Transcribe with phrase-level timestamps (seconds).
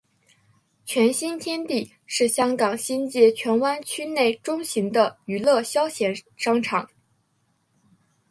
[0.83, 6.89] 荃新天地是香港新界荃湾区内中型的娱乐消闲商场。